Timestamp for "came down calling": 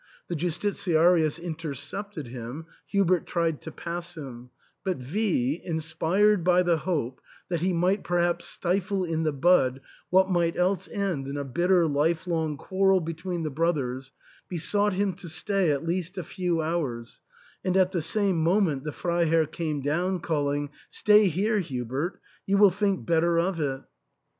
19.45-20.71